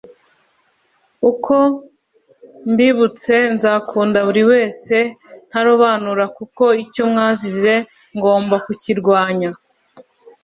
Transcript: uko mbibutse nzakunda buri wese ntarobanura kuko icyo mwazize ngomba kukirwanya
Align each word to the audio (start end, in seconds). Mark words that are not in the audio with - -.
uko 1.29 1.55
mbibutse 2.71 3.35
nzakunda 3.55 4.19
buri 4.27 4.43
wese 4.51 4.95
ntarobanura 5.47 6.25
kuko 6.37 6.63
icyo 6.83 7.03
mwazize 7.11 7.75
ngomba 8.17 8.55
kukirwanya 8.65 9.49